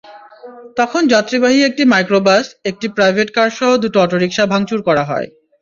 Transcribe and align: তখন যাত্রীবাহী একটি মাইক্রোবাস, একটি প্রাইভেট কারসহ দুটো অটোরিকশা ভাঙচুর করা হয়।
তখন 0.77 1.01
যাত্রীবাহী 1.07 1.59
একটি 1.63 1.83
মাইক্রোবাস, 1.85 2.45
একটি 2.65 2.87
প্রাইভেট 2.97 3.27
কারসহ 3.33 3.69
দুটো 3.83 3.97
অটোরিকশা 4.01 4.43
ভাঙচুর 4.51 4.79
করা 4.87 5.03
হয়। 5.03 5.27